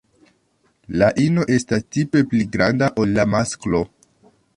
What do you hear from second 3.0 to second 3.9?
ol la masklo.